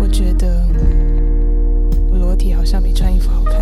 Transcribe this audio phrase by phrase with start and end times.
[0.00, 0.66] 我觉得
[2.10, 3.54] 我裸体好像比穿衣服好看。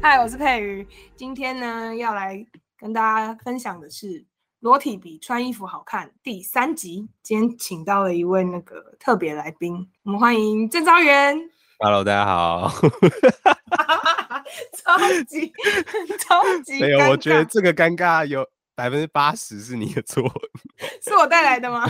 [0.00, 0.86] 嗨，我是佩瑜，
[1.16, 2.46] 今天呢要来
[2.78, 4.24] 跟大家分享的是
[4.60, 7.08] 裸体比穿衣服好看第三集。
[7.22, 11.36] 今天请到了一位那个特别来宾，我们欢迎郑昭元。
[11.78, 12.70] Hello，大家好。
[14.84, 14.96] 超
[15.28, 15.52] 级
[16.20, 20.22] 超级没有，我觉得尬这个尴尬有百分之八十是你的错，
[21.04, 21.86] 是我带来的吗？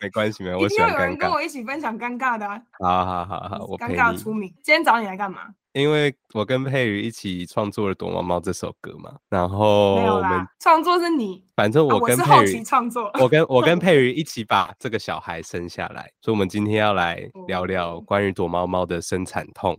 [0.00, 1.30] 没关系，没有，一我喜欢尴定要有人跟。
[1.30, 3.96] 我一起分享尴尬的、啊，好好好好，我尴。
[3.96, 4.48] 尬出名。
[4.62, 5.42] 今天找你来干嘛？
[5.72, 13.10] 因为我跟佩瑜一起创作了《躲猫猫》这首歌嘛，然后我们啦，创作是你，反正啊我跟佩瑜，期创作。
[13.18, 19.74] 我跟我跟佩瑜一起把这个小孩生下来，所以我们今天要来聊聊哦关于躲猫猫的生产痛，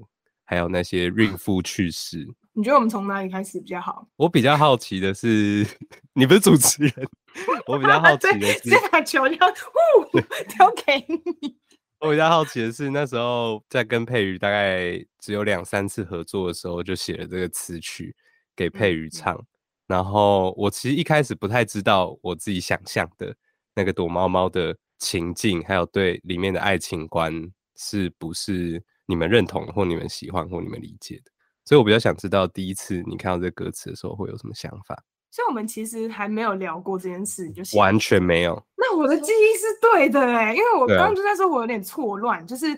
[0.54, 2.28] 还有那些孕妇去世。
[2.54, 4.08] 你觉得我们从哪里开始比较好？
[4.16, 5.66] 我比较好奇的是，
[6.14, 6.94] 你不是主持人，
[7.66, 11.58] 我比较好奇的， 是直接，把球要呼丢给你。
[12.00, 18.16] 我比较好奇的是，那时候在跟佩瑜大概只有两三次合作的时候，就写了这个词曲
[18.56, 19.46] 给佩瑜嗯唱。
[19.88, 23.36] 然后我其实一开始不太知道我自己想象的
[23.74, 31.32] 那个躲猫猫的情境，还有对里面的爱情观是不是你们认同或你们喜欢或你们理解的。
[31.66, 35.02] 所以我比较想知道，第一次你看到这歌词的时候会有什么想法？
[35.32, 38.62] 所以我们其实还没有聊过这件事，就是完全没有。
[38.76, 42.78] 那我的记忆是对的哎、因为我刚刚就在说我有点错乱，就是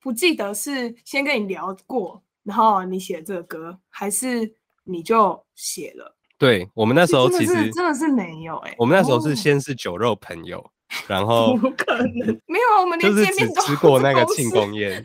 [0.00, 6.14] 不记得是先跟你聊过，然后你写这个歌，还是你就写了？
[6.38, 10.64] 对我们那时候其实真的是没有哎、我们那时候是哦先是酒肉朋友，
[11.08, 12.06] 然 后不可能
[12.46, 15.02] 没有啊，我们连就是只见面都吃过那个庆功宴，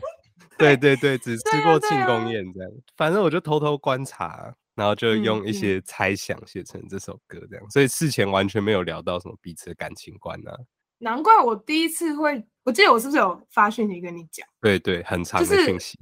[0.62, 2.70] 对对对，只吃过庆功宴这样。
[2.96, 10.56] 反正我就偷偷观察，然后就嗯用一嗯些猜想写成这首歌这样，所以事前完全没有聊到什么彼此的感情观啊。
[10.98, 14.46] 难怪我第一次会，我记得我是不是有发讯息跟你讲？
[14.60, 15.98] 对对，很长的讯息。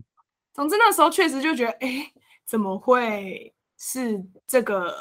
[0.53, 2.13] 总之那时候确实就觉得，哎、
[2.47, 4.95] 怎么会是这个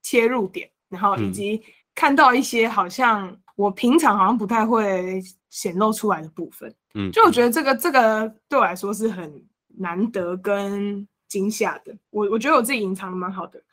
[0.00, 0.70] 切入点？
[0.88, 1.62] 然后以嗯及
[1.94, 9.30] 看到一些好像我平常好像不太会显露出来的部分，嗯，就我觉得这个这个对我来说是很
[9.78, 11.94] 难得跟惊吓的。
[12.10, 13.62] 我我觉得我自己隐藏的蛮好的。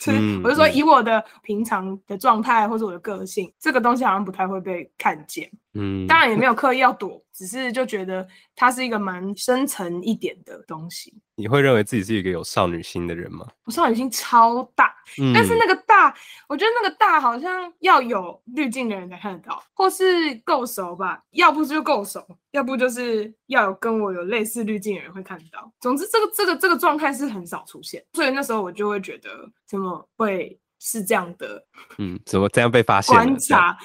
[0.00, 5.50] 就是嗯我就说，嗯以我的平常的状态或者我的个性，这个东西好像不太会被看见。
[5.74, 8.26] 嗯，当然也没有刻意要躲，只是就觉得
[8.56, 11.14] 它是一个蛮深层一点的东西。
[11.36, 13.46] 你会认为自己是一个有少女心的人吗？
[13.64, 16.12] 我少女心超大，嗯，但是那个大，
[16.48, 25.72] 我觉得那个大好像要有滤镜的人才看得到，或是够熟吧，要不就够熟，要不就是要有跟我有类似滤镜的人会看得到。
[25.78, 31.62] 总之，这个这个这个状态是很少出现，所以那时候我就会觉得怎么会是这样的
[31.98, 33.22] 嗯，怎么这样被发现了？
[33.24, 33.76] 观察？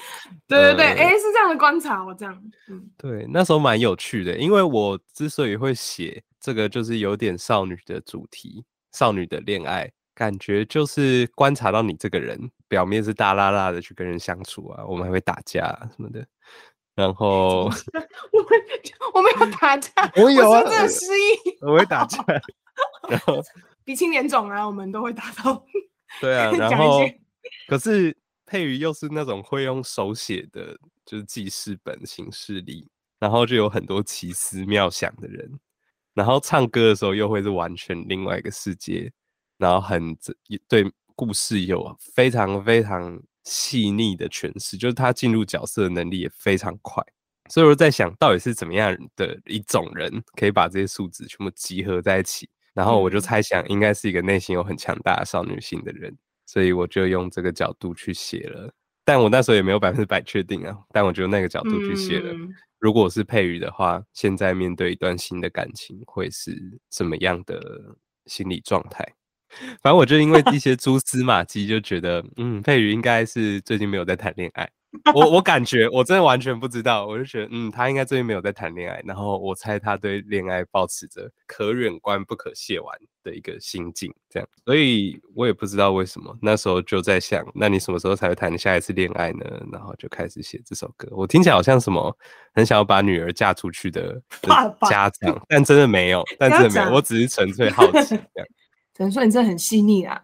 [0.46, 2.90] 对对对，呃哎、是这样的观察，我这样，嗯。
[2.96, 12.38] 对，那时候蛮有趣的，因为我之所以会写这个，就是有点少女的主题，少女的恋爱，感觉就是观察到你这个人，
[12.68, 16.24] 表面是大辣辣的去跟人相处啊，我们还会打架啊什么的，
[16.94, 17.64] 然后
[18.32, 18.48] 我们
[19.14, 19.90] 我们有打架，
[20.22, 22.24] 我有啊真的失忆，我会打架，
[23.08, 23.42] 然后
[23.84, 25.64] 鼻青脸肿啊，我们都会打到。
[26.20, 27.00] 对啊，然后
[27.66, 28.16] 可是
[28.46, 32.88] 佩瑜又是那种会用手写的，就是记事本形式里，
[33.18, 35.58] 然后就有很多奇思妙想的人，
[36.14, 39.12] 然后唱歌的时候又会是完全另外一个世界，
[39.58, 40.34] 然后很这
[40.68, 47.04] 对故事有非常非常细腻的诠释，就是他进入角色的能力也非常快。
[47.50, 52.48] 所以我在想，到底是怎么样的一种人可以把这些素质全部集合在一起？
[52.74, 56.14] 然后我就嗯猜想，应该是一个内心有很强大的少女心的人，
[56.44, 58.72] 所以我就用这个角度去写了。
[59.04, 62.32] 但我那时候也没有百分之百确定啊，但我就用那个角度去写了。
[62.32, 66.54] 嗯如果我是佩瑜的话，现在面对一段新的感情，会是
[66.90, 67.58] 怎么样的
[68.26, 69.02] 心理状态？
[69.80, 74.68] 反正我就因为一些蛛丝马迹，就觉得，嗯，佩瑜应该是最近没有在谈恋爱。
[75.14, 79.02] 我我感觉我真的完全不知道，我就觉得，嗯，他应该最近没有在谈恋爱。
[79.04, 84.48] 然后我猜他对恋爱保持着可远观不可亵玩的一个心境，这样。
[84.64, 89.44] 所以我也不知道为什么那时候就在想，那你什么时候才会谈下一次恋爱呢？
[89.72, 91.08] 然后就开始写这首歌。
[91.12, 92.16] 我听起来好像什么
[92.54, 94.20] 很想要把女儿嫁出去的
[94.88, 98.46] 家长，但真的没有， 但真的没有，我只是纯粹好奇 这样。
[98.94, 100.22] 只能说你真的很细腻啊。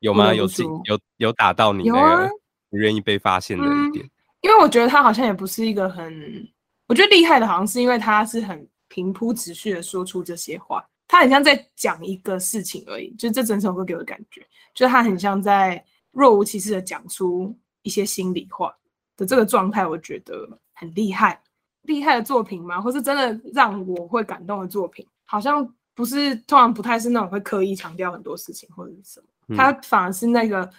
[0.00, 0.32] 有吗？
[0.34, 0.44] 有
[0.84, 2.30] 有有打到你那有啊个
[2.70, 4.10] 不愿意被发现的一嗯点。
[4.40, 6.48] 因为我觉得他好像也不是一个很，
[6.86, 14.40] 我觉得厉害的，好像是因为他是很平铺直叙的说出这些话，他很像在讲一个事情而已，就这整首歌给我的感觉，
[14.74, 18.72] 就是他很像在若无其事的讲出一些心里话
[19.16, 21.42] 的这个状态，我觉得很厉害，
[21.82, 22.80] 厉害的作品吗？
[22.80, 30.70] 或是真的让我会感动的作品，好像不是，通常不太是那种会刻意强调很多事情或者是什么，他反而是那个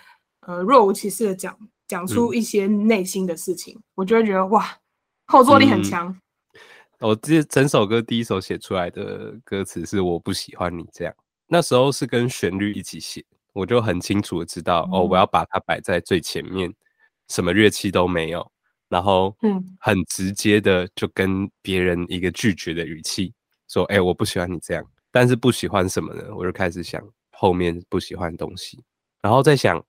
[0.41, 1.53] 呃若无其事的讲
[1.89, 4.77] 讲出一些内心的事情，我就会觉得哇，
[5.25, 6.17] 后坐力很强。
[6.99, 11.13] 我这整首歌第一首写出来的歌词是我不喜欢你这样，
[11.47, 16.71] 那时候是跟旋律一起写，我就很清楚的知道哦，我要把它摆在最前面，
[17.29, 18.51] 什么乐器都没有，
[18.87, 23.33] 然后嗯，很直接的就跟别人一个拒绝的语气
[23.67, 26.23] 说，哎，我不喜欢你这样，但是不喜欢什么呢？
[26.35, 27.01] 我就开始想
[27.31, 28.83] 后面不喜欢东西，
[29.21, 29.83] 然后再想，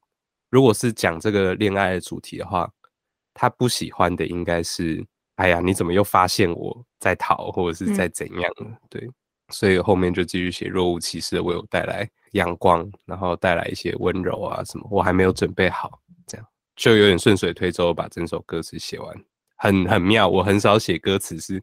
[0.50, 2.70] 如果是讲这个恋爱的主题的话，
[3.32, 5.02] 他不喜欢的应该是。
[5.37, 8.52] 哎呀，你怎么又发现我在逃，或者是在怎样？
[8.91, 9.08] 对，
[9.49, 14.87] 所以后面就继续写若无其事的为我带来阳光，然后带来一些温柔啊什么。
[14.91, 19.17] 我还没有准备好，这样就有点顺水推舟把整首歌词写完，
[19.56, 20.29] 很很妙。
[20.29, 21.62] 我很少写歌词是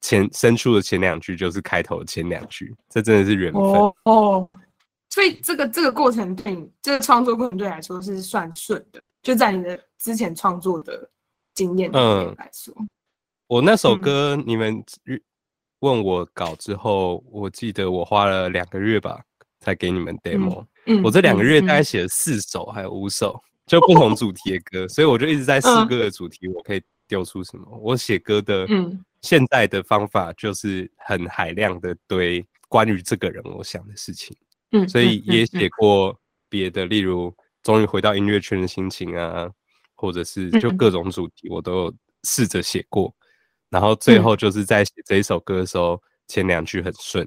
[0.00, 3.62] 前伸出的前两句就是开头的前两句，这真的是缘分
[4.04, 4.48] 哦。
[5.12, 11.06] 所以这个这个过程对你这个创作过程对来说是算顺的，就在你的之前创作的
[11.54, 12.74] 经验嗯来说。
[13.46, 14.82] 我那首歌，你们
[15.80, 19.22] 问我稿之后，我记得我花了两个月吧，
[19.60, 20.64] 才给你们 demo。
[21.04, 27.66] 我这两个月大概写了四首，还有五首，就不同主题的歌，所以我就一直在试歌的主题，我可以丢出什么。
[27.82, 28.66] 我写歌的
[29.20, 34.34] 现在的方法就是很海量的堆关于这个人我想的事情。
[34.72, 39.48] 嗯，所以也写过别的，例如终于回到音乐圈的心情啊，
[39.94, 43.14] 或者是就各种主题，我都有试着写过。
[43.70, 45.98] 然后最后就是在写这一首歌的时候，
[46.28, 47.26] 前两句很顺，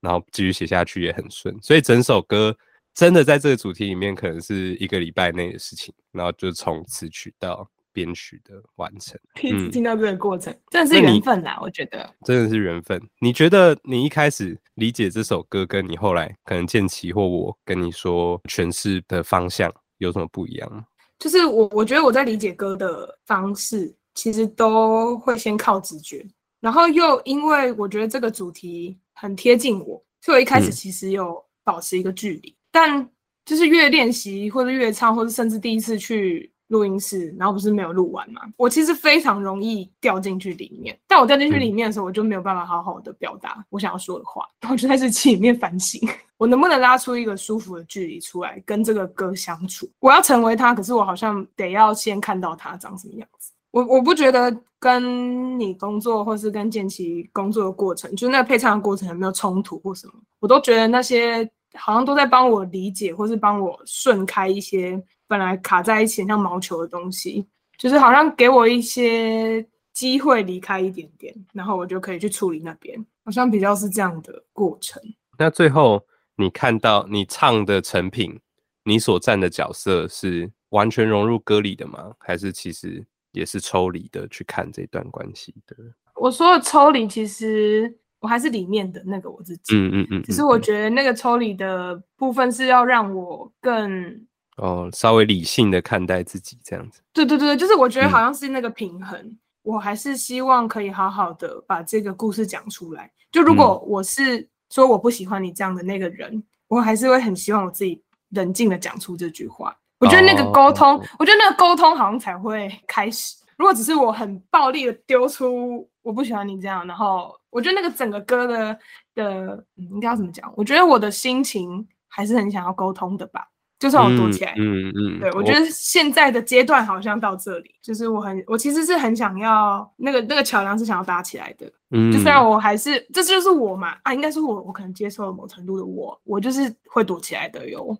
[0.00, 2.54] 然后继续写下去也很顺，所以整首歌
[2.92, 9.18] 真的在这个主题里面可能是一个礼拜内的事情，然后就从词曲到编曲的完成。
[9.34, 13.00] 第一次听到这个过程，真的是缘分啦，我觉得真的是缘分。
[13.20, 20.84] 你觉得你一开始理解这首歌，跟你后来可能建奇或我跟你说诠释的方向有什么不一样吗？
[21.18, 23.94] 就是我我觉得我在理解歌的方式。
[24.12, 26.26] 其实都会先靠直觉，
[26.60, 32.54] 然后又因为我觉得这个主题很贴近我，所以我一开始其实有保持一个距离。
[32.72, 33.08] 但
[33.46, 40.98] 就是越练习或者越唱，或者甚至第一次去录音室，然后不是没有录完嘛，我其实非常容易掉进去里面。
[41.06, 46.00] 但我掉进去里面的时候，我就没有办法好好的表达我想要说的话，然后就在这里面反省，
[46.38, 49.90] 我能不能拉出一个舒服的距离出来跟这个歌相处？
[49.98, 53.52] 我要成为他，可是我好像得要先看到他长什么样子。
[53.72, 67.46] 我我不觉得跟你工作或是跟建奇工作的过程，就是那个配唱的过程有没有冲突或什么，我都觉得那些好像都在帮我理解，或是帮我顺开一些本来卡在一起像毛球的东西，
[67.76, 75.02] 就是好像给我一些机会离开一点点，然后我就可以去处理那边，好像比较是这样的过程。
[75.38, 76.04] 那最后
[76.36, 78.38] 你看到你唱的成品，
[78.84, 82.12] 你所站的角色是完全融入歌里的吗？
[82.18, 83.04] 还是其实？
[83.32, 85.76] 也是抽离的去看这段关系的。
[86.16, 89.74] 我说的抽离，其实我还是里面的那个我自己。
[89.74, 90.22] 嗯嗯嗯。
[90.22, 94.26] 只是我觉得那个抽离的部分是要让我更
[94.56, 97.00] 哦稍微理性的看待自己这样子。
[97.12, 99.36] 对对对就是我觉得好像是那个平衡。
[99.62, 103.10] 我还是希望可以好好的把这个故事讲出来。
[103.30, 109.76] 就如果我是说我不喜欢你这样的那个人，我还是会很希望我自己冷静的讲出这句话。
[109.98, 113.36] 我觉得那个沟通，我觉得那个沟通好像才会开始。
[113.58, 118.78] 如果只是我很暴力的丢出我不喜欢你这样，然后我觉得那个整个歌的
[119.14, 120.52] 的应该要怎么讲？
[120.56, 123.46] 我觉得我的心情还是很想要沟通的吧。
[123.78, 137.96] 就算我躲起来，嗯嗯，对我觉得现在的阶段好像到这里，就是我很，我其实是很想要那个那个桥梁是想要搭起来的，嗯，就虽然我还是，这就是我嘛，啊，应该是我，我可能接受了某程度的我，我就是会躲起来的哟，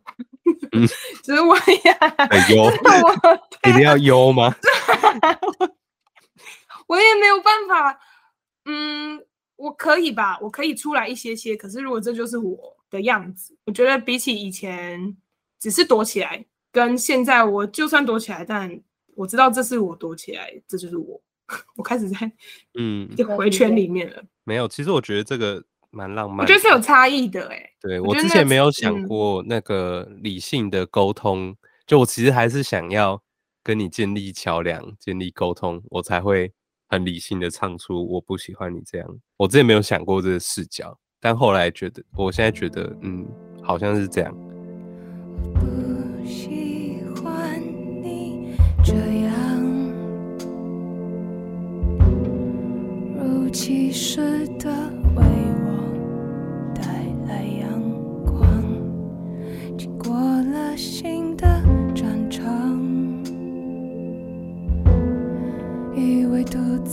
[0.72, 0.86] 嗯，
[1.24, 1.62] 只是我要
[2.50, 2.70] 优，
[3.70, 4.54] 一定要优吗？
[6.88, 7.98] 我也没有办法，
[8.66, 9.18] 嗯，
[9.60, 15.16] 我可以吧，我可以出来一些些，可是如果这就是我的样子，我觉得比起以前。
[15.62, 18.80] 只是躲起来，跟现在我就算躲起来，但
[19.14, 21.20] 我知道这是我躲起来，这就是我。
[21.76, 22.32] 我开始在
[22.78, 24.24] 嗯回圈里面了。
[24.44, 26.38] 没有，其实我觉得这个蛮浪漫。
[26.38, 27.70] 我觉得是有差异的，哎。
[27.78, 31.54] 对我之前没有想过那个理性的沟通，
[31.86, 33.22] 就我其实还是想要
[33.62, 36.50] 跟你建立桥梁、建立沟通，我才会
[36.90, 39.08] 很理性的唱出我不喜欢你这样。
[39.36, 43.24] 我之前没有想过这个视角，但后来觉得，我现在觉得，嗯，
[43.62, 44.34] 好像是这样。
[45.54, 47.62] 不喜欢
[48.02, 48.92] 你这
[49.22, 49.62] 样，
[53.16, 54.92] 如期似的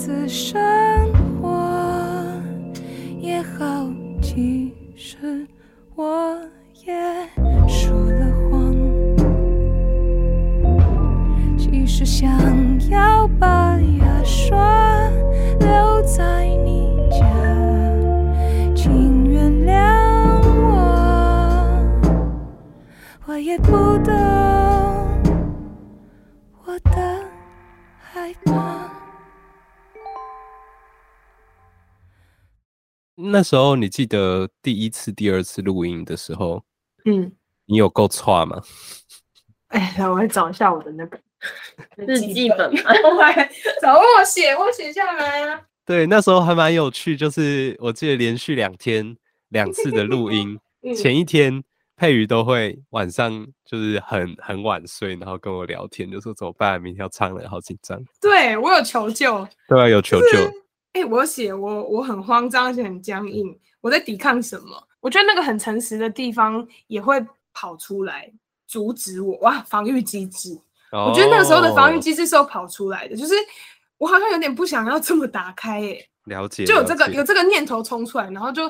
[0.08, 0.87] 此生。
[33.38, 36.64] 那时候你记得第一次、第二次录音的时候，
[37.06, 37.32] 嗯，
[37.68, 38.60] 你有够差吗？
[39.70, 41.20] 哎，来，我来找一下我的那个
[41.98, 43.48] 日记本嘛， 我来
[43.80, 45.62] 找我写，我写下来啊。
[45.86, 49.16] 对，那时候还蛮有趣，就是我记得连续两天
[49.50, 51.64] 两次的录音，嗯前一天
[51.96, 58.04] 佩瑜都会晚上就是很很晚睡，然后跟我聊天，就说怎么办，明天要唱了，好紧张。
[58.20, 60.52] 对我有求救，对啊，有求救。
[60.94, 64.88] 哎、我写我我很慌张，而且很僵硬，我在抵抗什么？
[65.00, 68.32] 我觉得那个很诚实的地方也会跑出来
[68.66, 70.60] 阻止我哇，防御机制。
[70.92, 73.34] 我觉得那个时候的防御哦机制是有跑出来的，就是
[73.98, 78.68] 我好像有点不想要这么打开耶、 了解，就有这个有这个念头冲出来，然后就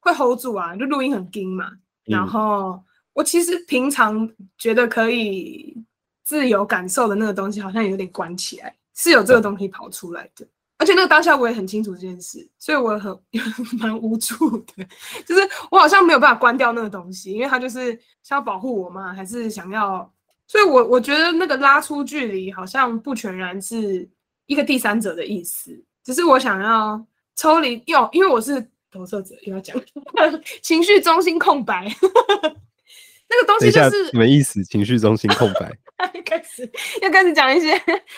[0.00, 1.70] 会 hold 住啊，就录音很硬嘛。
[2.04, 5.76] 然嗯后我其实平常觉得可以
[6.24, 10.46] 自由感受的那个东西，好像有点关起来，是有这个东西跑出来的。
[10.80, 13.14] 而且那个当下我也很清楚这件事，所以我很
[13.78, 14.84] 蛮无助的，
[15.26, 20.10] 就是我好像没有办法关掉那个东西，因为他就是想要保护我嘛，还是想要，
[20.46, 24.08] 所以我我觉得那个拉出距离好像不全然是
[24.46, 27.04] 一个第三者的意思，只是我想要
[27.36, 29.76] 抽离，又因为我是投射者，又要讲
[30.62, 34.64] 情绪中心空白，那个东西就是什么意思？
[34.64, 35.70] 情绪中心空白，
[36.24, 36.66] 开始
[37.02, 37.70] 要开始讲一些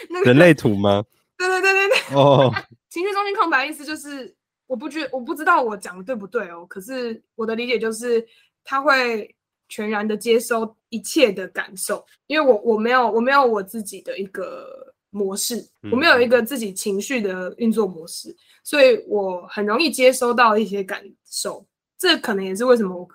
[0.09, 1.05] 那个人类图吗？
[1.49, 2.53] 对对对对对， 哦，
[2.91, 4.35] 情绪中心空白意思就是
[4.67, 8.27] 我不觉我不知道我讲的对不对哦，可是我的理解就是
[8.65, 9.35] 他会
[9.69, 21.67] 全然的接收一切的感受，因为我我没有我没有我自己的一个模式，我没有一个自己情绪的运作模式，所以我很容易接收到一些感受，
[21.99, 23.09] 这可能也是为什么我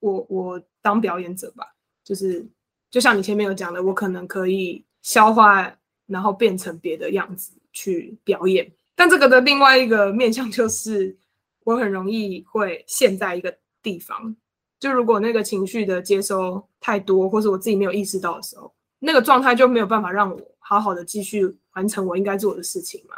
[0.00, 1.64] 我我当表演者吧，
[2.04, 2.44] 就是
[2.90, 5.72] 就像你前面有讲的，我可能可以消化，
[6.06, 8.70] 然后变成别的样子去表演。
[8.94, 11.16] 但这个的另外一个面向就是，
[11.64, 14.36] 我很容易会陷在一个地方，
[14.78, 23.14] 就如果那个情绪的接收太多，或是我自己没有意识到的时候，那个状态就没有办法让我好好的继续完成我应该做的事情嘛。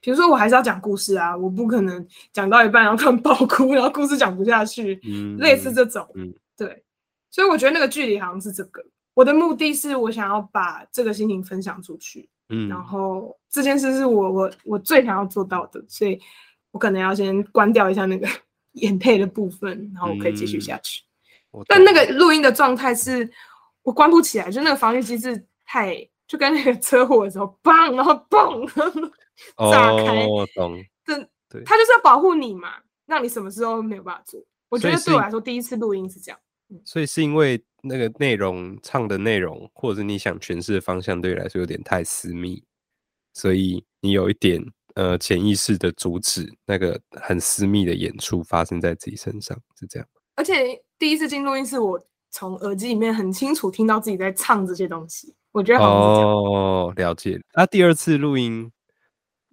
[0.00, 6.84] 比如说，我还是要讲故事啊，我不可能讲到一半然后突然爆哭，然后故事讲不下去，嗯，类似这种，嗯对，
[7.30, 8.82] 所以我觉得那个距离好像是这个。
[9.14, 16.20] 我的目的是我想要把这个心情分享出去，嗯，然后这件事是我我我最想要做到的，所以
[16.70, 18.28] 我可能要先关掉一下那个
[18.72, 21.02] 眼配的部分，然后我可以继续下去。
[21.66, 23.28] 但那个录音的状态是
[23.82, 25.96] 我关不起来，就那个防御机制太
[26.28, 28.68] 就跟那个车祸的时候，砰，然后嘣，
[29.72, 30.84] 炸开哦，懂。
[31.04, 31.16] 这
[31.48, 32.74] 对他就是要保护你嘛，
[33.06, 34.40] 让你什么时候没有办法做。
[34.68, 36.38] 我觉得对我来说，第一次录音是这样。
[36.84, 42.62] 所以是因为那个内容唱的内容，或者是你想诠释的方向，对你来说有点太私密，
[43.34, 44.60] 所以你有一点
[44.94, 50.08] 呃潜意识的阻止那个很私密的演出发生在自己身上，是这样。
[50.34, 56.30] 而且第一次进录音室，我从耳机里面很清楚听到自己在唱这些东西，我觉得好像是这样。
[56.30, 57.40] 哦，了解。
[57.54, 58.70] 那、第二次录音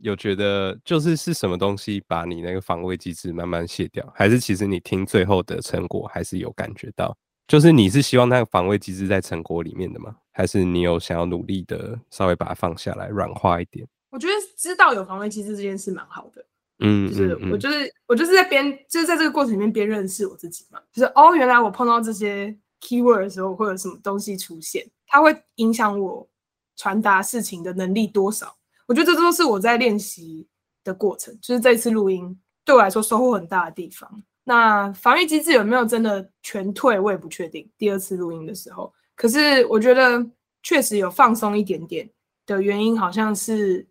[0.03, 7.17] 有觉得就是是什么东西把你那个防卫机制慢慢卸掉，还是其实你听最后的成果还是有感觉到？
[7.47, 10.13] 就是你是希望那个防卫机制在成果里面的吗？
[10.33, 13.87] 还是你有想要努力的稍微把它放下来，软化一点？
[14.11, 16.45] 我觉得知道有防卫机制这件事蛮好的，
[16.79, 26.27] 嗯，就是我就是我就是在边就是在这个过程里面边认识我自己嘛，就是哦，原来我碰到这些 keyword 的时候会有什么东西出现，它会影响我
[26.75, 28.53] 传达事情的能力多少。
[28.87, 30.47] 我觉得这都是我在练习
[30.83, 34.23] 的过程，就是这一次录音对我来说收获很大的地方。
[34.43, 37.69] 那防御机制有没有真的全退，我也不确定。
[37.77, 40.25] 第二次录音的时候，可是我觉得
[40.61, 42.09] 确实有放松一点点
[42.45, 43.87] 的原因，好像是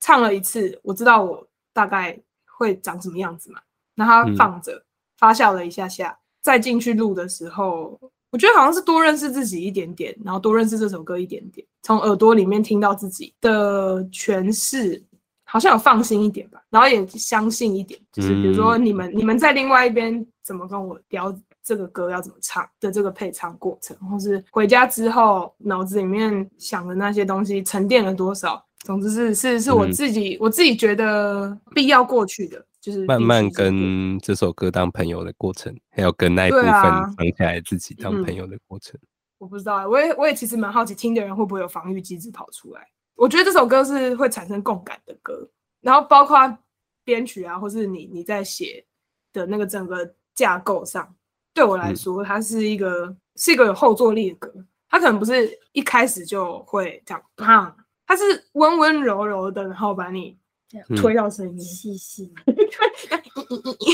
[0.00, 2.20] 唱了一次，我知道我大概
[2.58, 3.60] 会长什么样子嘛，
[3.94, 4.84] 那它嗯放着，
[5.16, 8.00] 发酵了一下下，再进去录的时候，
[8.34, 15.00] 我觉得好像是多认识自己一点点，然后多认识这首歌一点点，从耳朵里面听到自己的诠释，
[15.44, 28.60] 好像有放心一点吧，然后也相信一点，就是比如说嗯你们、你们在另外一边怎么跟我聊这个歌要怎么唱的这个配唱过程，或是回家之后脑子里面想的那些东西沉淀了多少。
[28.80, 39.00] 总之是是是我嗯自己、我自己觉得必要过去的，就是慢慢跟这首歌当朋友的过程，还有跟那一部分藏起来自己当嗯朋友的过程。
[39.38, 42.86] 我不知道欸，我也我也其实蛮好奇，听的人会不会有防御机制跑出来？
[43.14, 45.48] 我觉得这首歌是会产生共感的歌，
[45.80, 46.58] 然后包括
[47.04, 48.84] 编曲啊，或是你你在写
[49.32, 51.14] 的那个整个架构上，
[51.54, 54.52] 对我来嗯说，它是一个是一个有后坐力的歌。
[54.90, 57.72] 它可能不是一开始就会这样砰，
[58.06, 58.22] 它是
[58.52, 60.36] 温温柔柔的，然后把你
[60.74, 62.32] 这样嗯推到声音，细细，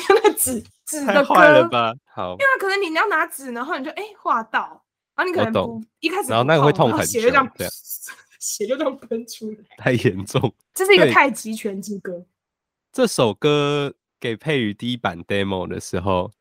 [0.08, 1.92] 那纸纸的歌，太坏了吧？
[2.06, 4.82] 好，因为，可能你要拿纸，然后你就哎画到，
[5.14, 7.46] 然后你可能不一开始然后那个会痛很血就这样
[8.40, 10.52] 血就这样喷出来， 太严重。
[10.72, 12.24] 这是一个太极拳之歌。
[12.90, 16.32] 这首歌给佩瑜第一版 demo 的时候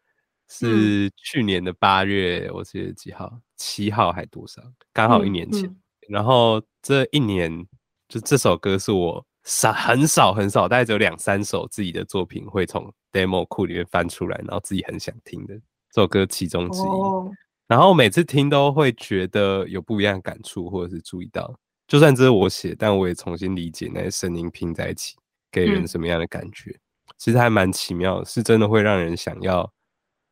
[0.47, 3.39] 是去年的八月，我记得几号？
[3.57, 4.61] 七号还多少？
[4.93, 5.65] 刚好一嗯年前。
[5.65, 5.75] 嗯
[6.09, 7.67] 然后这一年，
[8.07, 15.55] 就这首歌是我少很少很少，大概只有两三首自己的作品会从 demo 库里面翻出来，然后自己很想听的
[15.91, 16.85] 这首歌其中之一。
[16.85, 17.31] 哦，
[17.67, 21.53] 然后每次听都会觉得有不一样的感触，或者是注意到，
[21.87, 25.15] 就算这是我写，但我也重新理解那些声音拼在一起
[25.51, 26.77] 给人嗯什么样的感觉。
[27.17, 29.71] 其实还蛮奇妙的，是真的会让人想要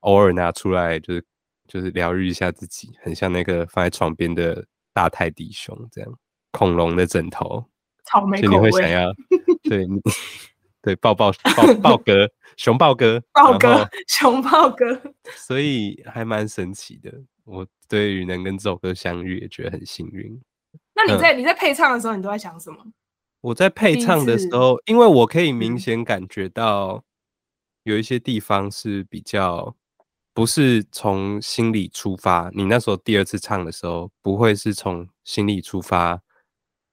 [0.02, 1.26] 偶尔拿出来，就是
[1.68, 6.14] 就是疗愈一下自己，很像那个放在床边的大泰迪熊这样，
[6.52, 7.66] 恐龙的枕头，
[8.08, 9.14] 草莓你口味，会想要
[9.70, 10.00] 对你
[10.82, 15.00] 对抱抱抱抱哥熊抱哥豹然后哥，熊豹哥，
[15.36, 17.14] 所以还蛮神奇的。
[17.44, 20.42] 我对于能跟这首歌相遇，也觉得很幸运。
[20.96, 22.78] 那你嗯在你在配唱的时候，你都在想什么？
[23.42, 27.04] 我在配唱的时候，因为我可以明嗯显感觉到
[27.84, 29.76] 有一些地方是比较
[30.34, 32.50] 不是从心里出发。
[32.54, 36.20] 你那时候第二次唱的时候，不会是从心里出发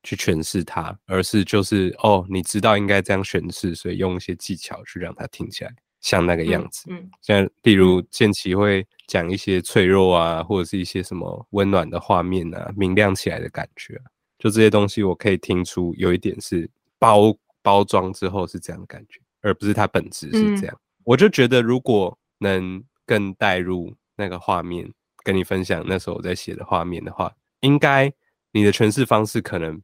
[0.04, 6.84] 去诠释它，而是就是哦，你知道应该这样诠释，所以用一些技巧去让它听起来像那个样子。
[6.90, 14.04] 嗯，像例如建奇会讲一些脆弱啊，或者是一些什么温暖的画面啊，明亮起来的感觉啊、
[14.38, 20.80] 就这些东西，我可以听出有一点是包包装之后是这样的感觉，而不是它本质是这样。
[21.02, 24.86] 我就觉得如果能更带入那个画面，
[25.22, 28.12] 跟你分享那时候我在写的画面的话，应该
[28.52, 29.80] 你的诠释方式可能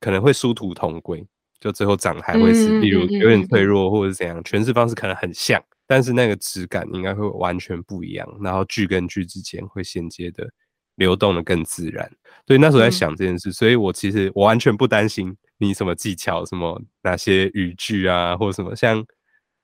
[0.00, 1.24] 可能会殊途同归，
[1.60, 10.50] 就最后长得还会是，嗯例如有点嗯脆弱或者是怎样，诠释方式可能很像，但是那个质感应该会完全不一样，然后句跟句之间会衔接的
[10.96, 12.10] 流动的更自然。
[12.46, 19.04] 对，那时候在嗯想这件事，所以我其实我完全不担心你什么技巧，什么哪些语句啊，或者什么像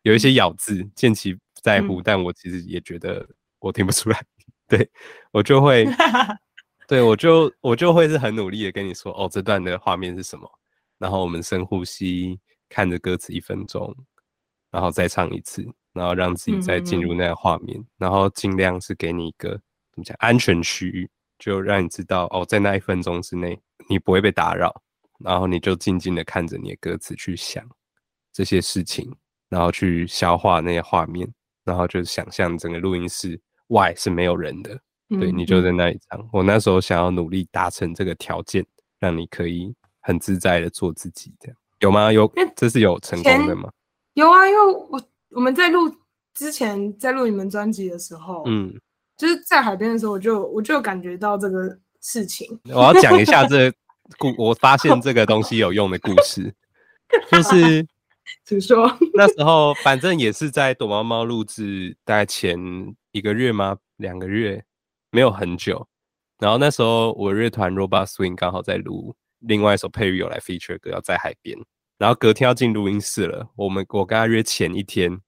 [0.03, 3.27] 有一些咬字，建奇在乎，嗯但我其实也觉得
[3.59, 4.23] 我听不出来，
[4.69, 4.89] 对
[5.33, 5.87] 我就会。
[6.89, 10.49] 对，我就我就会是很努力的跟你说，哦，这段的画面是什么，
[10.99, 13.93] 然后我们深呼吸，看着歌词一分钟，
[14.71, 19.51] 然后再唱一次，然后让自己再进入那个画面，然后尽量是给你一个
[19.91, 24.73] 怎么讲安全区域，就让你知道哦，在那一分钟之内你不会被打扰，
[25.19, 27.69] 然后你就静静的看着你的歌词去想
[28.33, 29.13] 这些事情，
[29.49, 31.29] 然后去消化那些画面，
[31.65, 34.81] 然后就想象整个录音室外是没有人的。
[35.09, 36.29] 对嗯你就在那一张。
[36.33, 38.65] 我那时候想要努力达成这个条件，
[38.99, 42.13] 让你可以很自在的做自己，这样有吗？
[42.13, 43.71] 有这是有成功的前吗？
[44.15, 45.95] 有啊，因为我我们在录
[46.35, 48.75] 之前在录你们专辑的时候，嗯，
[49.17, 52.59] 就是在海边的时候，我就我就感觉到这个事情。
[52.65, 53.71] 我要讲一下这
[54.19, 56.55] 故，我发现这个东西有用的故事，
[57.31, 57.87] 就 是
[58.45, 62.59] 请说，那时候反正也是在躲猫猫录制，大概前
[63.13, 63.77] 一个月吗？
[63.99, 64.65] 两个月，
[65.11, 65.87] 没有很久。
[66.39, 71.57] 然后那时候我乐团 Robot Swing 刚好在录另外一首配乐有来 feature 的歌，要在海边。
[71.99, 75.19] 然后隔天要进录音室了，我们我跟他约前一天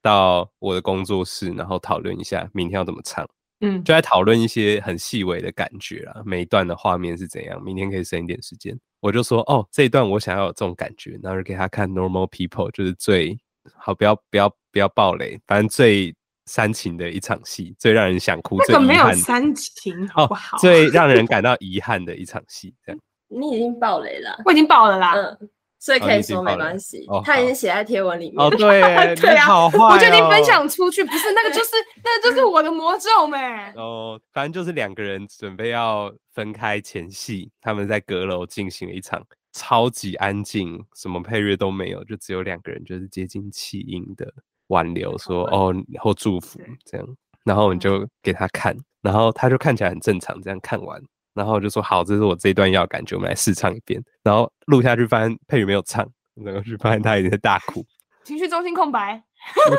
[0.00, 3.28] 到我的工作室，然后讨论一下明天要怎么唱，
[3.60, 8.74] 嗯就在讨论一些很细微的感觉啦，每一段的画面是怎样，明天可以省一点时间。
[9.00, 13.38] 我就说哦，这一段我想要有这种感觉，然后就给他看 Normal People，就是最
[13.76, 16.14] 好不要不要不要暴雷，反正最
[16.46, 23.00] 煽情的一场戏，最让人想哭，那个没有煽情，好哦不好？，最让人感到遗憾的一场戏，这样。
[23.28, 24.40] 你已经爆雷了。
[24.44, 25.48] 我已经爆了啦，嗯，
[25.80, 27.20] 所以可以说没关系哦。
[27.24, 28.38] 他已好经写在贴文里面。
[28.38, 29.70] 哦， 对，对啊好、哦。
[29.90, 31.70] 我觉得你分享出去，不是那个，就是
[32.04, 33.38] 那个就是我的魔咒没。
[33.74, 39.20] 哦，反正就是两个人准备要分开前戏，他们在阁楼进行了一场
[39.52, 44.32] 超级安静，什么配乐都没有，就只有两个人就是接近气音的
[44.68, 45.74] 挽留，说哦。
[46.00, 46.66] 或祝福对。
[46.84, 47.06] 这样，
[47.44, 51.00] 然后你就给他看，然后他就看起来很正常，这样看完，
[51.34, 57.84] 然后就说好，这是我这一段要感觉，我们来试唱一遍，然后录下去发现佩宇没有唱，然后去发现他已经在大哭，
[58.24, 59.22] 情绪中心空白，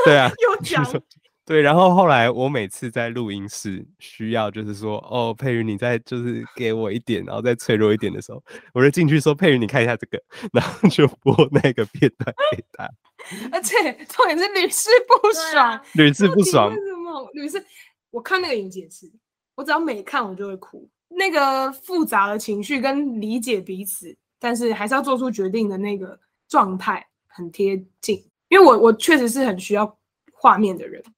[0.05, 0.83] 对啊 又讲
[1.45, 10.19] 对，然后后来我每次在录音室需要就是说，哦，佩瑜你再就是给我一点，然后再脆弱一点的时候，我就进去说，佩瑜你看一下这个，
[10.51, 12.89] 然后就播 那个片段给他，
[13.53, 13.75] 而且
[14.09, 16.75] 重点是屡试不爽屡试不爽为。
[16.75, 17.63] 什么屡试？
[18.09, 19.11] 我看那个影解释，
[19.53, 20.89] 我只要每看我就会哭。
[21.09, 28.17] 那个复杂的情绪跟理解彼此，但是还是要做出决定的那个状态很贴近。
[28.49, 29.97] 因为我我确实是很需要
[30.33, 31.13] 画面的人，嗯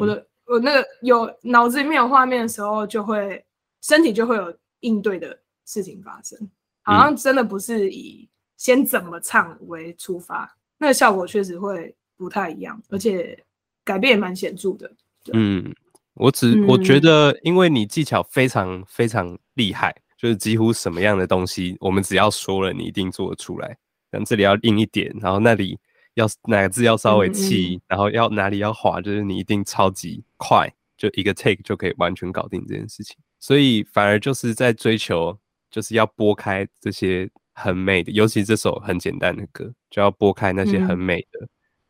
[0.00, 3.44] 我的我那个有脑子里面有画面的时候，就会
[3.82, 6.38] 身体就会有应对的事情发生，
[6.82, 13.42] 好像真的不是以先怎么唱为出发，那个效果确实会不太一样，而且
[13.84, 14.90] 改变也蛮显著的。
[15.32, 15.74] 嗯，
[16.14, 23.76] 我只我觉嗯得，因为你技巧非常非常厉害，就是几乎什么样的东西，我们只要说了，你一定做得出来。
[24.10, 25.78] 像这里要硬一点，然后那里
[26.18, 27.32] 要哪个字要稍微嗯
[27.76, 33.16] 嗯，然后要哪里要滑，就是你一定超级快，就一个 take 就可以完全搞定这件事情。
[33.38, 35.38] 所以反而就是在追求，
[35.70, 41.48] 就是要拨开这些很美的，尤其这首很简单的歌，就要拨开那些很嗯美的。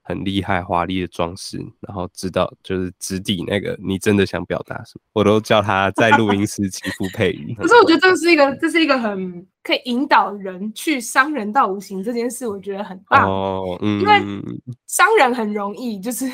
[0.09, 7.55] 很厉害、华丽的装饰，然后知道就是直抵那个你真的想表达什么，我都叫他在录音室欺负佩瑜。
[7.55, 13.31] 可是我觉得这是一个，这是一个很可以引导人去伤人到无形这件事，我觉得很棒。
[13.31, 14.42] 哦，嗯，因为嗯
[14.87, 16.27] 伤人很容易，就是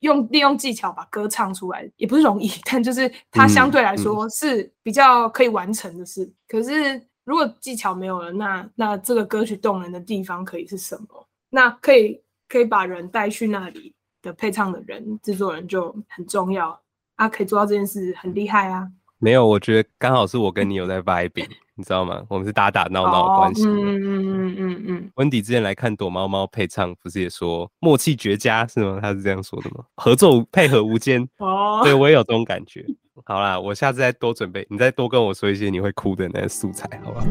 [0.00, 6.28] 用利用技巧把歌唱出来，也不是容易，但就是它相嗯对来嗯说是比较可以完成的事。
[6.48, 11.26] 可是如果技巧没有了，那那这个歌曲动人的地方可以是什么？
[11.52, 16.78] 那可以可以把人带去那里的配唱的人、制作人就很重要
[17.14, 18.88] 啊，可以做到这件事很厉害啊。
[19.18, 22.22] 没有，我觉得刚好是我跟你有在 vibing， 你知道吗？
[22.28, 23.66] 我们是打打闹闹的关系。
[23.66, 28.98] 哦嗯嗯嗯嗯嗯温迪之前来看躲猫猫配唱，不是也说默契绝佳是吗？
[29.00, 29.84] 他是这样说的吗？
[29.96, 32.84] 合作配合无间，嗯， 哦，对我也有这种感觉。
[33.26, 37.22] 好啦，我下次再多准备，你再多跟我说一些你会哭的那个素材，好吧？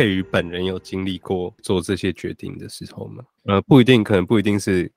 [0.00, 3.22] 佩瑜本人有经历过做这些决定的时候吗？
[3.44, 4.90] 呃，不一定，可能不一定是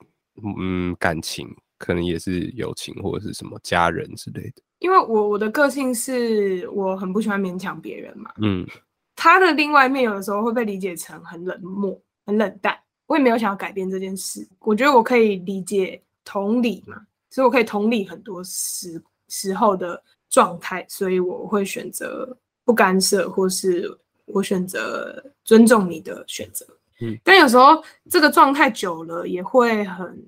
[0.58, 4.62] 嗯感情，可能也是友情或者是什么家人之类的。
[4.78, 8.66] 因为我我的个性是我很不喜欢勉强别人嘛，嗯
[9.14, 12.74] 他的另外一面有的时候会被理解成很冷漠、很冷淡。
[13.04, 16.96] 我也没有想要改变这件事，我觉得我可以理解同理嘛，
[17.28, 23.86] 所以我可以同理很多时时候的状态，所以我会选择不干涉，或是
[24.26, 26.66] 我选择尊重你的选择。
[27.00, 30.24] 嗯，但有时候这个状态久了也会很，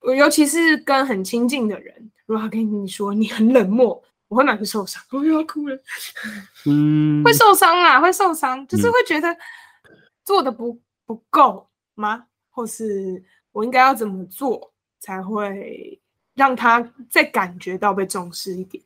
[0.00, 5.78] 我尤其是跟很亲近的人，如果他跟你说你很冷漠，我会蛮受伤，我又要哭了。
[6.66, 9.36] 嗯， 会受伤啊，会受伤，就是嗯会觉得
[10.24, 12.26] 做的不不够吗？
[12.50, 13.22] 或是
[13.52, 16.00] 我应该要怎么做才会
[16.34, 18.82] 让他再感觉到被重视一点？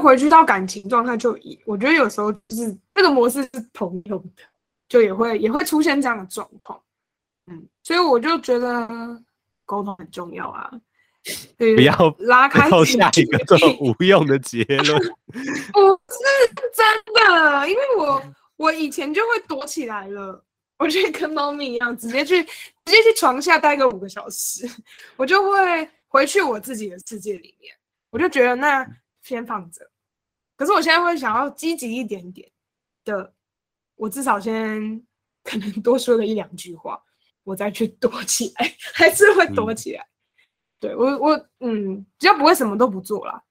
[0.00, 4.42] 回去到感情状态就以，我觉得有时候就是这个模式是通用的，
[4.88, 6.80] 就也会也会出现这样的状况。
[7.46, 8.88] 嗯，所以我就觉得
[9.64, 10.70] 沟通很重要啊。
[11.58, 14.86] 对不要拉开最后距下一个这种无用的结论。
[15.26, 18.22] 不是真的，因为我
[18.56, 20.40] 我以前就会躲起来了，
[20.78, 22.52] 我就会跟猫咪一样，直接去直
[22.92, 24.70] 接去床下待个五个小时，
[25.16, 27.74] 我就会回去我自己的世界里面，
[28.10, 28.86] 我就觉得那
[29.26, 29.90] 先放着。
[30.56, 32.50] 可是我现在会想要积极一点点
[33.04, 33.34] 的，
[33.96, 35.04] 我至少先
[35.42, 37.02] 可能多说个一两句话，
[37.42, 40.06] 我再去躲起来， 还是会躲嗯起来。
[40.78, 43.42] 对我我嗯，只要不会什么都不做啦。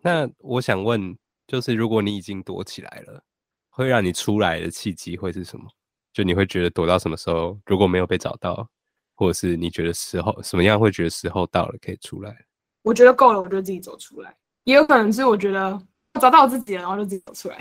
[0.00, 3.24] 那我想问，就是如果你已经躲起来了，
[3.70, 5.64] 会让你出来的契机会是什么？
[6.12, 8.68] 就你会觉得躲到什么时候，如果没有被找到，
[9.16, 12.44] 或者是你觉得时候什么样会觉得时候到了可以出来？
[12.82, 14.36] 我觉得够了，我就自己走出来。
[14.64, 15.80] 也有可能是我觉得
[16.20, 17.56] 找到我自己了，然后就自己走出来，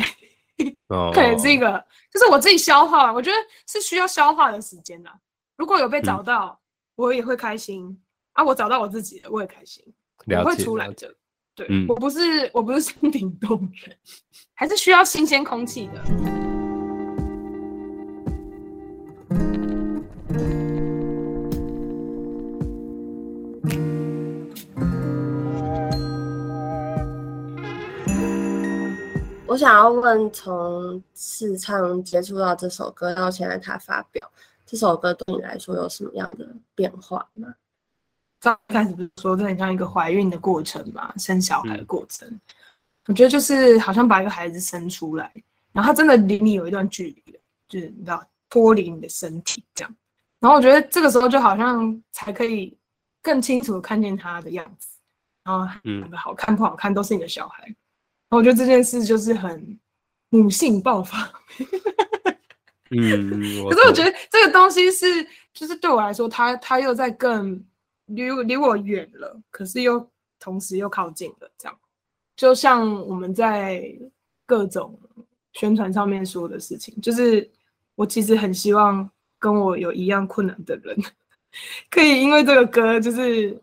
[0.88, 3.38] 哦， 可能是一个，就是我自己消化，我觉得
[3.68, 5.10] 是需要消化的时间的。
[5.58, 6.60] 如果有被找到，
[6.96, 8.02] 我也会开心
[8.34, 8.44] 啊。
[8.44, 9.84] 我找到我自己了，我也开心，
[10.28, 11.13] 我会出来的。
[11.56, 13.96] 对，嗯我不是我不是山顶洞人，
[14.56, 16.53] 还是需要新鲜空气的。
[29.54, 34.32] 我想要问，从试唱接触到这首歌到现在他发表，
[34.66, 37.54] 这首歌对你来说有什么样的变化吗？
[38.42, 42.28] 刚开始不是说这很像一个怀孕的过程嘛，生小孩的过程。
[43.06, 45.32] 我觉得就是好像把一个孩子生出来，
[45.72, 47.39] 然后他真的离你有一段距离了，
[47.70, 49.96] 就是你知道脱离你的身体这样。
[50.39, 52.76] 然后我觉得这个时候就好像才可以
[53.22, 54.88] 更清楚的看见他的样子，
[55.44, 57.72] 然后嗯长得好看不好看都是你的小孩。
[58.36, 59.80] 我觉得这件事就是很
[60.30, 61.32] 母性爆发。
[62.96, 67.63] 嗯，可是我觉得得这个东西是，就是对我来说，它它又在更
[68.06, 70.08] 离我离我远了，可是又
[70.39, 71.76] 同时又靠近了，这样。
[72.36, 73.84] 就像我们在
[74.46, 75.00] 各种
[75.54, 77.50] 宣传上面说的事情，就是
[77.96, 80.96] 我其实很希望跟我有一样困难的人，
[81.89, 83.60] 可以因为这个歌就是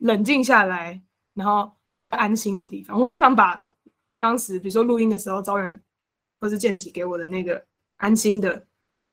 [0.00, 1.00] 冷静下来，
[1.34, 1.72] 然后
[2.08, 2.98] 安心的地方。
[3.00, 3.60] 我想把
[4.20, 5.72] 当时比如说录音的时候，招人
[6.40, 7.64] 或是建起给我的那个
[7.96, 8.62] 安心的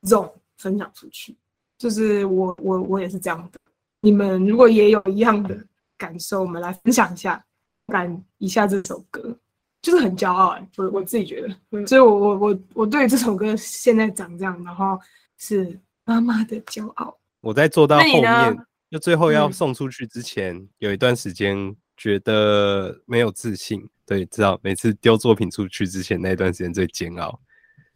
[0.02, 1.36] zone 分享出去，
[1.78, 3.58] 就是我我我也是这样的。
[4.00, 5.58] 你们如果也有一样的
[5.96, 7.44] 感受，我们来分享一下，
[7.86, 9.36] 感一下这首歌，
[9.82, 14.98] 就是很骄傲哎、我我自己觉得，嗯所以我我我我对这首歌现在长这样，然后
[15.36, 17.18] 是妈妈的骄傲。
[17.40, 18.58] 我在做到后面，
[18.90, 23.88] 就最后要嗯送出去之前，有一段时间觉得没有自信。
[24.08, 27.38] 对，知道每次丢作品出去之前那一段时间最煎熬，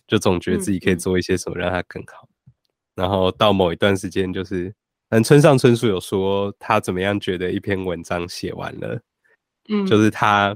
[0.07, 2.29] 就总觉得自己可以做一些什么让它更好。
[2.95, 4.75] 然后到某一段时间，就是，
[5.09, 9.01] 嗯，村上春树有说他怎么样觉得一篇文章写完了，
[9.71, 10.55] 嗯，就是他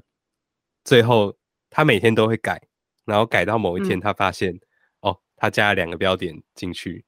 [0.85, 1.35] 最后
[1.71, 2.61] 他每天都会改，
[3.07, 4.55] 然后改到某一天嗯他发现，
[5.01, 7.03] 哦，他加了两个标点进去，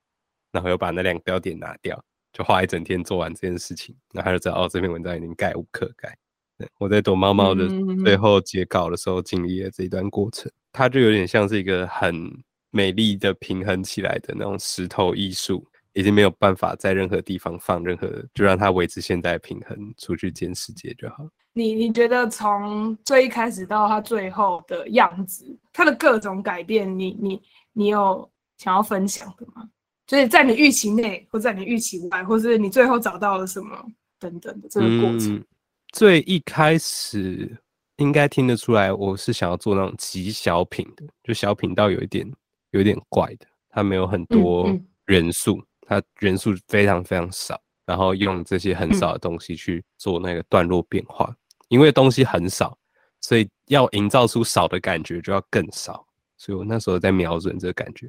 [0.53, 6.17] 然后又把那两个标点拿掉，就花一整天做完这件事情，然后他就知道哦，这篇文章已经改无可改。
[6.59, 12.31] 对我在躲猫猫的嗯最后截稿的时候经历了这一段过程，它就有点像是一个很
[12.71, 21.29] 美丽的平衡起来的那种石头艺术，已经没有办法在任何地方放任何，就让它维持现在平衡，出去见世界就好。
[21.53, 27.41] 你你觉得从最一开始到它最后的样子，它的各种改变，你你
[27.73, 29.69] 你有想要分享的吗？
[30.07, 33.77] 就是在你预期内，或在你预期外，或是你最后找到了什么
[34.19, 35.37] 等等的这个过程。
[35.37, 35.45] 嗯
[35.93, 37.57] 最一开始
[37.97, 42.31] 应该听得出来，我是想要做那种极小品的，就小品到有一点
[42.71, 44.85] 有一点怪的，它没有很多嗯。
[45.07, 48.95] 元素，它元素非常非常少，然后用这些很嗯。
[48.95, 51.35] 少的东西去做那个段落变化，
[51.69, 52.79] 因为东西很少，
[53.23, 58.07] 所以要营造出少的感觉就要更少，所以我那时候在瞄准这个感觉，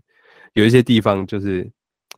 [0.54, 1.64] 有一些地方就是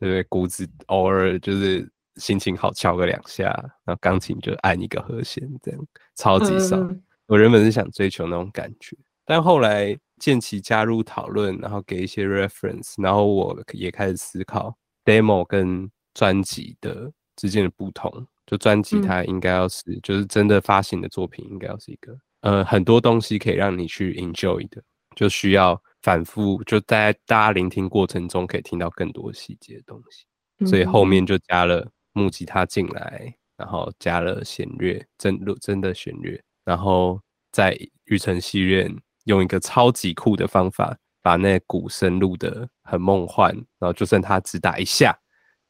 [0.00, 3.46] 不对，骨子偶尔就是心情好敲个两下，
[3.84, 6.76] 然后钢琴就按一个和弦，这样超级少。
[6.76, 8.94] 嗯嗯我原本是想追求那种感觉，
[9.24, 18.26] 但后来建奇加入讨论，然后给一些 reference，然后我也开始思考 demo 跟专辑的之间的不同。
[18.44, 24.82] 就专辑嗯它应该要是，就是真的发行的作品，应该要是一个呃很多东西可以让你去 enjoy 的，
[25.16, 30.26] 就需要反复就在大家聆听过程中可以听到更多细节的东西。
[30.58, 37.20] 嗯所以后面就加了木吉他进来，然后加了弦乐，真录真的弦乐，然后
[37.50, 38.94] 在玉成戏院
[39.24, 45.16] 用一个超级酷的方法，把那鼓声录得很梦幻，然后就算他只打一下，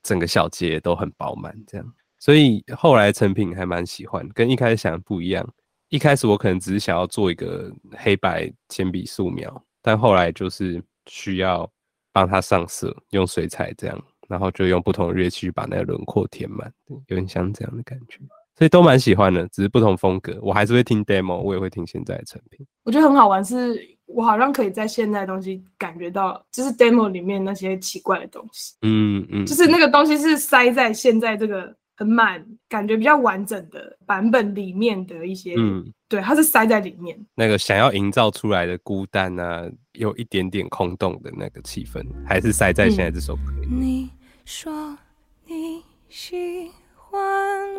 [0.03, 1.95] 整个小节都很饱满，这样。
[2.19, 5.49] 所以后来成品还蛮喜欢，跟一开始想的不一样。
[5.89, 11.71] 一开始我可能只是想要做一个黑白铅笔素描，但后来就是需要
[12.13, 18.19] 帮它上色，用水彩这样，然后就用不同的乐器去把那个轮廓填满，有点像这样的感觉。
[18.57, 20.39] 所以都蛮喜欢的，只是不同风格。
[20.41, 22.65] 我还是会听 demo，我也会听现在的成品。
[22.85, 37.19] 我觉得很好玩是，我好像可以在现在的东西感觉到，就是 demo 里面那些奇怪的东西，嗯嗯，就是那个东西是塞在现在这个很满、感觉比较完整的版本里面的一些，嗯，对，它是塞在里面。
[37.35, 43.67] 那个想要营造出来的孤单啊，有一点点空洞的那个气氛，还是塞在现在这首歌里。
[43.71, 44.11] 你
[44.45, 44.99] 说
[45.47, 47.17] 你喜欢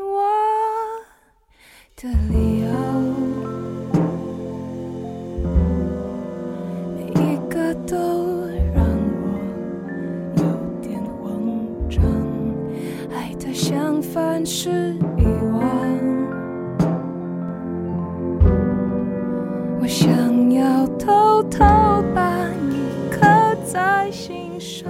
[0.02, 0.24] 我
[1.98, 2.68] 的理由，
[6.96, 7.98] 每一个都
[8.74, 8.84] 让
[9.22, 9.26] 我
[10.38, 10.44] 有
[10.82, 11.22] 点慌
[11.90, 12.02] 张。
[13.12, 15.62] 爱的再像凡事遗忘。
[19.82, 21.60] 我想要偷偷
[22.16, 23.20] 把你刻
[23.66, 24.90] 在心上。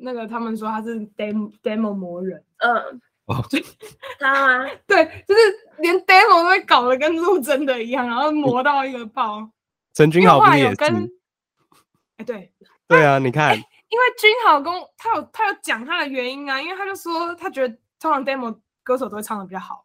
[0.00, 3.44] 那个他们说他是 demo demo 魔人，嗯哦，
[4.18, 4.70] 他吗？
[4.86, 5.40] 对，就是
[5.78, 9.48] 连 demo 都会搞得跟录真的一样，然后磨到一个爆。
[9.94, 11.12] 陈君豪不也跟，是？
[12.16, 12.52] 哎、对，
[12.86, 19.84] 对啊，你看，因为君豪跟我他有他有讲他的原因啊，因为他就说他觉得通常 demo 歌手都会唱的比较好，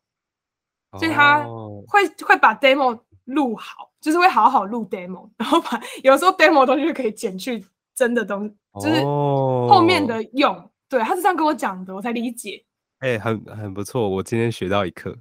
[1.00, 10.72] 所以他哦会会把 demo 录好，就是会好好录 demo，然后把有时候 demo 的东西就可以剪去真的东西，就是后面哦的用。
[10.88, 12.64] 对，他是这样跟我讲的，我才理解。
[13.00, 15.16] 哎、很很不错，我今天学到一课，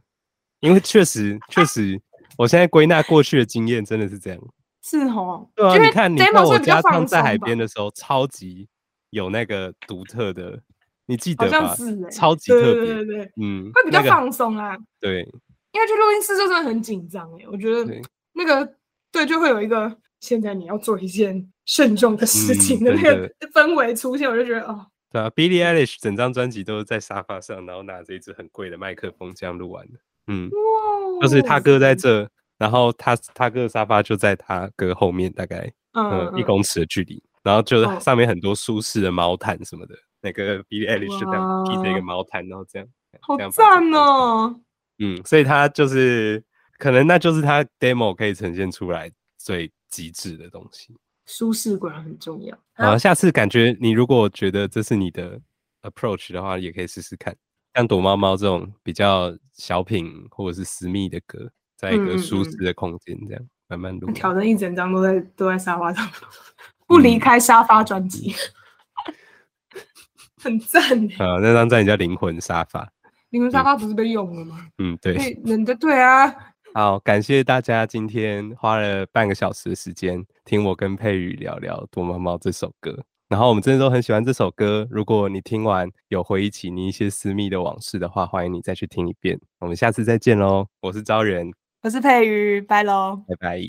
[0.60, 2.00] 因为确实确实，
[2.38, 4.40] 我现在归纳过去的经验真的是这样。
[4.82, 8.68] 是哦，对啊，因为你看，你看 demo 我放在海边的时候，超级
[9.10, 10.60] 有那个独特的，
[11.06, 11.74] 你记得好像吧？
[11.74, 14.76] 是哎、超级对特别，对对对对，嗯，会比较放松啊。
[15.00, 15.20] 对
[15.72, 17.90] 因为去录音室就真的很紧张哎，我觉得
[18.32, 18.74] 那个
[19.10, 29.98] 对就会有一个现在你要做一件慎重的事嗯情的那个 氛围出现，我就觉得哦，对啊，Billie Eilish 整张专辑都是在沙发上，然后拿着一支很贵的麦克风这样录完的。
[30.26, 39.94] 嗯，哇，就是他哥在这，然后他他哥的沙发就在他哥后面，大概嗯一公尺的距离，然后就是哦上面很多舒适的毛毯什么的。
[40.20, 42.88] 那个 Billie Eilish 就这样披着一个毛毯，然后这样，
[43.20, 44.58] 好赞哦，
[44.98, 46.42] 嗯，所以他就是
[46.78, 50.96] 可能那就是他 demo 可以呈现出来最极致的东西。
[51.26, 52.56] 舒适果然很重要。
[52.74, 55.40] 啊，下次感觉你如果觉得这是你的
[55.82, 57.34] approach 的话，也可以试试看。
[57.74, 64.10] 像躲猫猫这种比较小品或者是私密的歌，在一个舒嗯适的空间这样慢慢录。
[64.12, 66.08] 挑战一整张都在都在沙发上，
[66.86, 68.32] 不离嗯开沙发专辑，
[70.40, 70.82] 很赞
[71.18, 71.26] 哎。
[71.26, 72.84] 啊，那张在你家《灵魂沙发》。
[73.30, 74.68] 灵魂沙发不是被用了吗？
[74.78, 75.14] 嗯，对。
[75.16, 76.32] 对，人的对啊，
[76.76, 82.98] 好，感谢大家今天花了半个小时的时间听我跟佩宇聊聊《躲猫猫》这首歌。
[83.28, 84.84] 然后我们真的都很喜欢这首歌。
[84.90, 89.40] 如果你听完有回忆起你一些私密的往事的话，欢迎你再去听一遍。
[89.60, 90.66] 我们下次再见喽！
[90.80, 91.48] 我是招人，
[91.82, 93.22] 我是佩瑜，拜喽。
[93.28, 93.60] 拜拜。